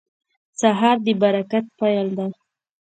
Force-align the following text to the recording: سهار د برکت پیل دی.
سهار 0.59 0.97
د 1.05 1.07
برکت 1.21 1.65
پیل 1.79 2.07
دی. 2.17 2.29